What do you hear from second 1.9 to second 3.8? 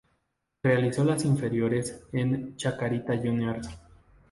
en Chacarita Juniors.